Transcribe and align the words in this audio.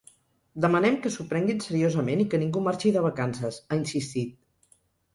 Demanem 0.63 0.97
que 1.03 1.11
s’ho 1.15 1.25
prenguin 1.33 1.61
seriosament 1.67 2.25
i 2.25 2.27
que 2.33 2.41
ningú 2.47 2.65
marxi 2.71 2.97
de 2.99 3.07
vacances, 3.09 3.63
ha 3.69 3.83
insistit. 3.85 4.37